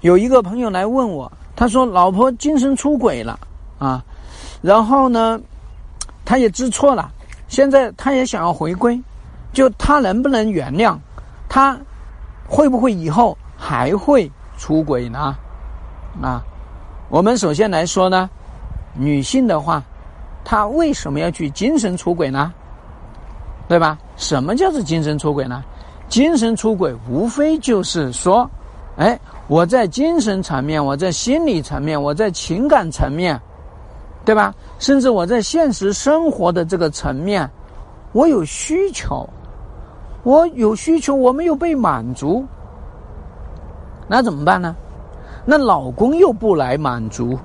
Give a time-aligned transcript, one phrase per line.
[0.00, 3.38] 有一个朋友来问我，他说老婆精神出轨了
[3.80, 4.04] 啊，
[4.62, 5.40] 然后呢，
[6.24, 7.10] 他也知错了，
[7.48, 9.00] 现在他也想要回归，
[9.52, 10.96] 就他能不能原谅？
[11.48, 11.76] 他
[12.46, 15.36] 会不会以后还会出轨呢？
[16.22, 16.44] 啊，
[17.08, 18.30] 我们首先来说呢，
[18.94, 19.82] 女性的话，
[20.44, 22.52] 她为什么要去精神出轨呢？
[23.66, 23.98] 对吧？
[24.16, 25.64] 什么叫做精神出轨呢？
[26.08, 28.48] 精神出轨无非就是说，
[28.96, 29.18] 哎。
[29.48, 33.40] 我在精神层面，我在心理层面，我在情感层面，
[34.22, 34.54] 对吧？
[34.78, 37.50] 甚至我在现实生活的这个层面，
[38.12, 39.26] 我有需求，
[40.22, 42.44] 我有需求，我没有被满足，
[44.06, 44.76] 那怎么办呢？
[45.46, 47.38] 那老公又不来满足，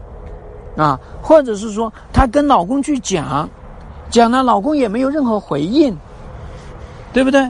[0.76, 3.50] 啊，或者是说她跟老公去讲，
[4.10, 5.98] 讲了老公也没有任何回应，
[7.14, 7.50] 对不对？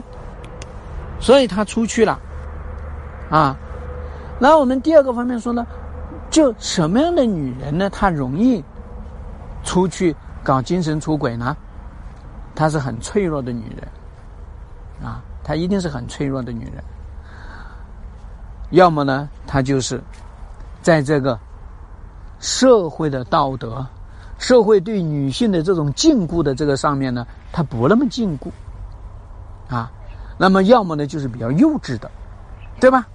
[1.18, 2.20] 所以她出去了，
[3.28, 3.56] 啊。
[4.38, 5.66] 那我们第二个方面说呢，
[6.28, 7.88] 就什么样的女人呢？
[7.88, 8.62] 她容易
[9.62, 11.56] 出去搞精神出轨呢？
[12.54, 16.82] 她是很脆弱的女人，啊，她一定是很脆弱的女人。
[18.70, 20.02] 要么呢，她就是
[20.82, 21.38] 在这个
[22.40, 23.86] 社会的道德、
[24.38, 28.50] 社会对女性的这种禁锢的这个上面呢，她不那么禁锢，
[29.72, 29.90] 啊，
[30.36, 32.10] 那么要么呢，就是比较幼稚的，
[32.80, 33.06] 对吧？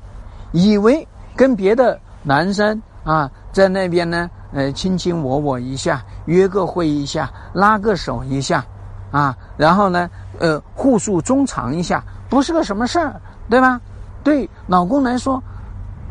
[0.52, 1.08] 以为
[1.40, 8.62] 跟别的男生啊在那边呢，呃，卿卿我我一下，约个会一下，拉个手一下，
[9.10, 13.16] 啊，然后呢，呃，互诉衷肠一下，不是个什么事儿，
[13.50, 13.80] 对吧？
[14.22, 15.42] 对老公来说，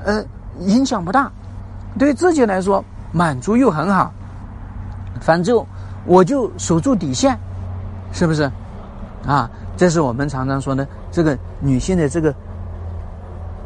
[0.03, 0.25] 呃，
[0.61, 1.31] 影响不大；
[1.99, 2.83] 对自己来说，
[3.13, 4.11] 满足又很好。
[5.21, 5.63] 反正
[6.07, 7.39] 我就守住底线，
[8.13, 8.51] 是不是？
[9.27, 12.35] 啊，这是我们常常说的这个女性的这个。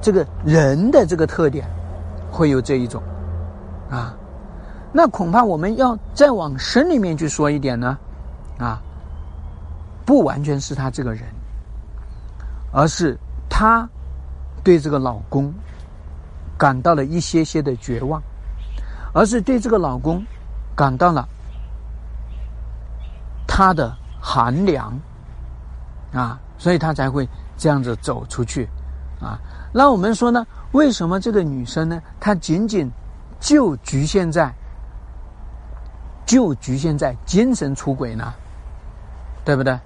[0.03, 1.65] 这个人的这个特点，
[2.31, 3.01] 会有这一种，
[3.89, 4.13] 啊，
[4.93, 7.97] 那恐怕我们要再往深里面去说一点呢，
[8.59, 8.83] 啊，
[10.05, 11.23] 不完全是他这个人，
[12.73, 13.17] 而是
[13.49, 13.89] 他
[14.65, 15.55] 对这个老公
[16.59, 18.21] 感到了一些些的绝望，
[19.15, 20.21] 而是对这个老公
[20.75, 21.29] 感到了
[23.47, 24.99] 他的寒凉，
[26.13, 28.69] 啊，所以他才会这样子走出去，
[29.23, 29.39] 啊。
[29.73, 30.47] 那我们说呢？
[30.73, 32.03] 为什么这个女生呢？
[32.19, 32.91] 她仅仅
[33.41, 34.53] 就局限在
[36.27, 38.33] 就局限在精神出轨呢？
[39.45, 39.79] 对不对？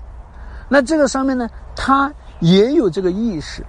[0.69, 3.65] 那这个上面呢，她也有这个意识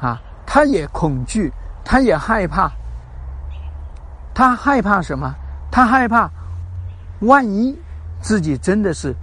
[0.00, 1.52] 啊，她也恐惧，
[1.84, 2.70] 她也害怕。
[4.34, 5.34] 她害怕什么？
[5.70, 6.30] 她害怕
[7.20, 7.78] 万一
[8.20, 9.14] 自己真的是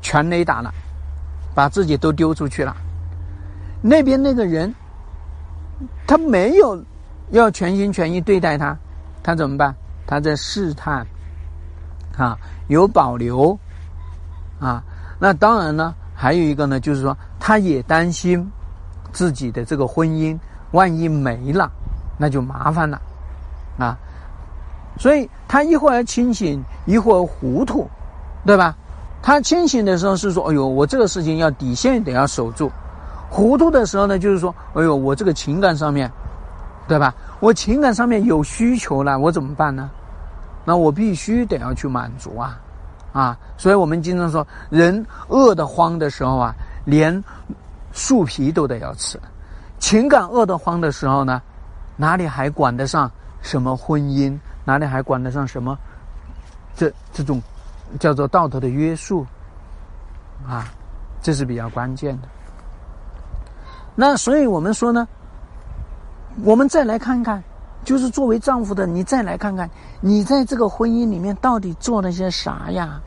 [0.00, 0.72] 全雷打了，
[1.54, 2.76] 把自己都丢出去了。
[3.88, 4.74] 那边那个人，
[6.08, 6.82] 他没有
[7.30, 8.76] 要全心全意对待他，
[9.22, 9.72] 他怎么办？
[10.08, 11.06] 他在试探，
[12.16, 12.36] 啊，
[12.66, 13.56] 有保留，
[14.58, 14.82] 啊，
[15.20, 18.44] 那当然呢，还有一个呢，就是说，他也担心
[19.12, 20.36] 自己的这个婚姻
[20.72, 21.70] 万一没了，
[22.18, 23.00] 那就麻烦了，
[23.78, 23.96] 啊，
[24.98, 27.88] 所以他一会儿清醒，一会儿糊涂，
[28.44, 28.76] 对吧？
[29.22, 32.70] 他清醒的时候是说：“哎呦，我这个事情要底线得要守住。”
[33.28, 36.10] 糊涂的时候呢，就是说，哎呦，我这个情感上面，
[36.88, 37.14] 对吧？
[37.40, 39.90] 我情感上面有需求了，我怎么办呢？
[40.64, 42.58] 那我必须得要去满足啊，
[43.12, 43.38] 啊！
[43.56, 46.54] 所以我们经常说，人饿得慌的时候啊，
[46.84, 47.22] 连
[47.92, 49.20] 树皮都得要吃。
[49.78, 51.40] 情感饿得慌的时候呢，
[51.96, 53.10] 哪里还管得上
[53.42, 54.36] 什么婚姻？
[54.64, 55.78] 哪里还管得上什么
[56.74, 57.40] 这这种
[58.00, 59.24] 叫做道德的约束？
[60.48, 60.66] 啊，
[61.22, 62.28] 这是比较关键的。
[63.96, 65.08] 那所以我们说呢，
[66.44, 67.42] 我们再来看看，
[67.82, 69.68] 就是作为丈夫的你再来看看，
[70.00, 73.00] 你在这个婚姻里面到底做了些啥呀？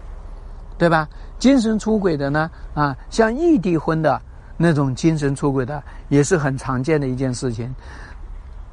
[0.80, 1.08] 对吧？
[1.38, 4.20] 精神出轨的呢，啊，像异地婚的
[4.58, 7.74] 那种精神出轨的，也是很常见的一件事情。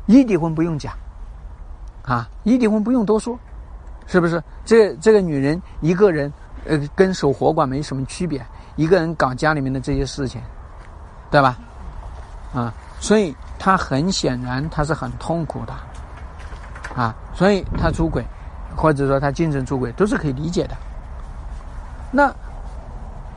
[0.06, 0.94] 异地婚不用讲，
[2.02, 3.38] 啊，异地婚不用多说，
[4.06, 4.42] 是不是？
[4.64, 6.32] 这这个女人一个人，
[6.64, 8.40] 呃，跟守活寡没什么区别，
[8.76, 10.40] 一个人搞家里面的这些事情，
[11.30, 11.58] 对吧？
[12.56, 15.74] 啊，所以他很显然他是很痛苦的，
[16.94, 18.24] 啊，所以他出轨，
[18.74, 20.74] 或者说他精神出轨都是可以理解的。
[22.10, 22.34] 那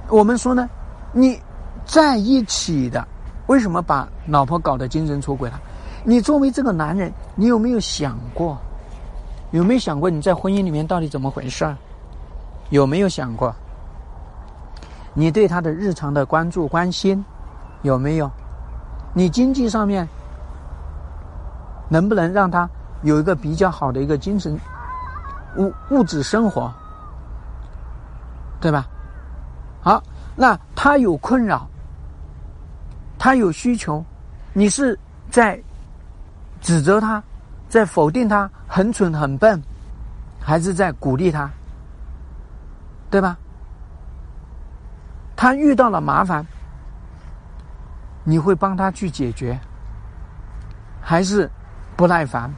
[0.07, 0.69] 我们说呢，
[1.11, 1.37] 你
[1.85, 3.05] 在一起的，
[3.47, 5.59] 为什么把老婆搞得精神出轨了？
[6.05, 8.57] 你作为这个男人，你有没有想过？
[9.51, 11.67] 有没有想过你在婚姻里面到底怎么回事？
[12.69, 13.53] 有没有想过？
[15.13, 17.25] 你对他的日常的关注关心
[17.81, 18.31] 有没有？
[19.13, 20.07] 你经济上面
[21.89, 22.69] 能不能让他
[23.01, 24.59] 有一个比较好的一个精神
[25.57, 26.71] 物物质生活，
[28.61, 28.85] 对吧？
[29.81, 30.01] 好，
[30.35, 31.67] 那他有困扰，
[33.17, 34.03] 他有需求，
[34.53, 34.97] 你是
[35.29, 35.59] 在
[36.61, 37.23] 指责他，
[37.67, 39.61] 在否定他很蠢很笨，
[40.39, 41.49] 还是在鼓励他？
[43.09, 43.37] 对吧？
[45.35, 46.45] 他遇到了麻烦，
[48.29, 49.59] 你会帮他去解决，
[51.01, 51.49] 还是
[51.95, 52.53] 不耐烦？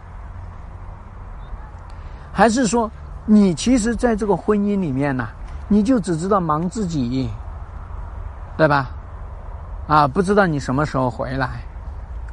[2.33, 2.91] 还是说
[3.25, 5.29] 你其实在这个婚姻里面呢，
[5.69, 7.29] 你就只知道忙自己，
[8.57, 8.89] 对吧？
[9.87, 11.61] 啊，不知道你什么时候回来，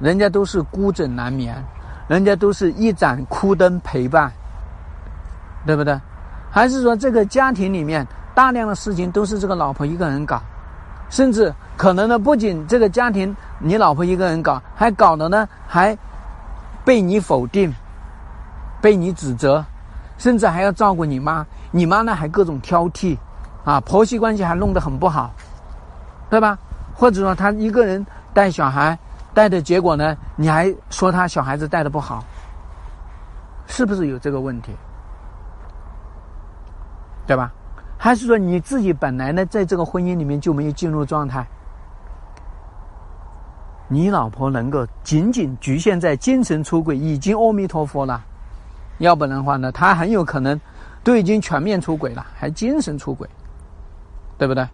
[0.01, 1.65] 人家都是孤枕难眠，
[2.09, 4.33] 人家都是一盏枯灯陪伴，
[5.65, 5.97] 对不对？
[6.51, 8.05] 还是说这个家庭里面
[8.35, 10.43] 大量的事情都是这个老婆一个人搞，
[11.11, 15.97] 甚至可能呢，不仅这个家庭你老婆一个人搞，还搞的呢还
[16.85, 17.73] 被你否定，
[18.81, 19.65] 被你指责，
[20.19, 23.17] 甚至还要照顾你妈，你妈呢还各种挑剔，
[23.65, 25.31] 啊，婆媳关系还弄得很不好，
[26.29, 26.59] 对吧？
[26.95, 28.05] 或者说他一个人
[28.35, 28.99] 带小孩，
[29.33, 32.25] 带的结果呢，你还说他小孩子带的不好，
[33.67, 34.73] 是不是有这个问题？
[37.27, 37.53] 对吧？
[37.99, 41.45] 还是说你自己本来呢，在这个婚姻里面就没有进入状态？
[43.89, 48.23] 你老婆能够仅仅局限在精神出轨，已经阿弥陀佛了。
[48.99, 50.61] 要不然的话呢，他很有可能
[51.03, 53.29] 都已经全面出轨了，还精神出轨，
[54.37, 54.67] 对不对？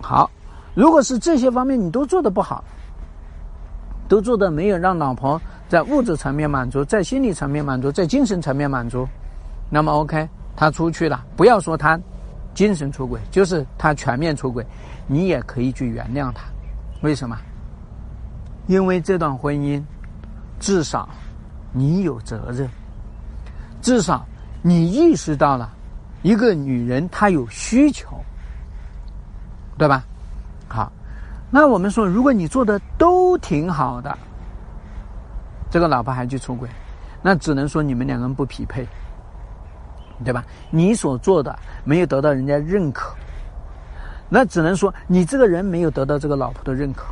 [0.00, 0.30] 好，
[0.74, 2.62] 如果是这些方面你都做的不好，
[4.06, 9.08] 都做的没有让老婆在物质层面满足，在心理层面满足，在精神层面满足，
[9.70, 10.28] 那么 OK。
[10.56, 12.00] 他出去了，不要说他
[12.54, 14.66] 精神出轨，就是他全面出轨，
[15.06, 16.42] 你也可以去原谅他。
[17.02, 17.36] 为什么？
[18.66, 19.80] 因为这段婚姻，
[20.58, 21.08] 至少
[21.72, 22.68] 你有责任，
[23.82, 24.26] 至少
[24.62, 25.72] 你意识到了
[26.22, 28.08] 一个女人她有需求，
[29.78, 30.02] 对吧？
[30.66, 30.90] 好，
[31.50, 34.18] 那我们说，如果你做的都挺好的，
[35.70, 36.68] 这个老婆还去出轨，
[37.22, 38.84] 那只能说你们两个人不匹配。
[40.24, 40.44] 对吧？
[40.70, 43.14] 你所做的没有得到人家认可，
[44.28, 47.06] 那只能说你这个人没有得到这个老婆的认可。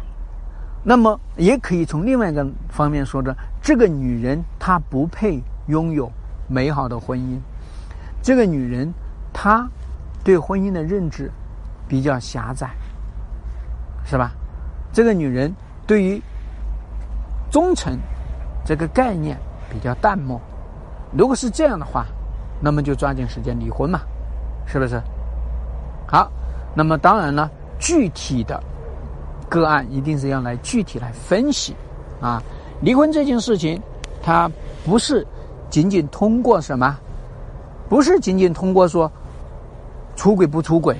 [0.82, 6.10] 那么也可以从另外一个方面说的，这个女人她不配拥有
[6.48, 7.38] 美好的婚姻。
[8.22, 8.92] 这个女人
[9.32, 9.68] 她
[10.22, 11.30] 对婚姻的认知
[11.88, 12.70] 比较狭窄，
[14.04, 14.32] 是吧？
[14.92, 15.54] 这个女人
[15.86, 16.22] 对于
[17.50, 17.98] 忠诚
[18.64, 19.38] 这个概念
[19.70, 20.40] 比较淡漠。
[21.16, 22.06] 如果是这样的话，
[22.60, 24.00] 那么就抓紧时间离婚嘛，
[24.66, 25.00] 是不是？
[26.06, 26.30] 好，
[26.74, 28.62] 那么当然了，具体的
[29.48, 31.74] 个案一定是要来具体来分析
[32.20, 32.42] 啊。
[32.80, 33.80] 离婚这件事情，
[34.22, 34.50] 它
[34.84, 35.26] 不是
[35.70, 36.96] 仅仅通过什么，
[37.88, 39.10] 不是仅仅通过说
[40.16, 40.96] 出轨不出轨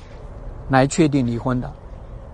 [0.68, 1.70] 来确定离婚的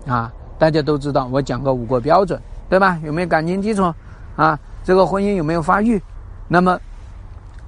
[0.07, 0.31] 啊。
[0.57, 2.39] 大家都知道，我讲过五个标准，
[2.69, 2.99] 对吧？
[3.03, 3.93] 有没有感情基础
[4.35, 4.57] 啊？
[4.83, 6.01] 这个婚姻有没有发育？
[6.47, 6.79] 那么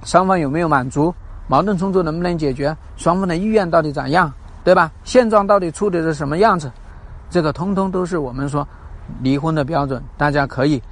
[0.04, 1.14] 双方有没有满足？
[1.46, 2.76] 矛盾冲突能不能解决？
[2.96, 4.32] 双方的意愿到底咋样？
[4.64, 4.90] 对吧？
[5.04, 6.70] 现状到底处理的什么样子？
[7.28, 8.66] 这个通通都是我们说
[9.20, 10.82] 离婚的标准，大家可以